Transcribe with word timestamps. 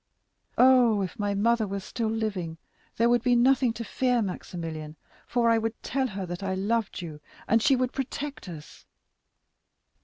Oh, 0.57 1.03
if 1.03 1.19
my 1.19 1.35
mother 1.35 1.67
were 1.67 1.79
still 1.79 2.09
living, 2.09 2.57
there 2.97 3.07
would 3.07 3.21
be 3.21 3.35
nothing 3.35 3.71
to 3.73 3.83
fear, 3.85 4.23
Maximilian, 4.23 4.95
for 5.27 5.47
I 5.47 5.59
would 5.59 5.75
tell 5.83 6.07
her 6.07 6.25
that 6.25 6.41
I 6.41 6.55
loved 6.55 7.03
you, 7.03 7.21
and 7.47 7.61
she 7.61 7.75
would 7.75 7.93
protect 7.93 8.49
us." 8.49 8.87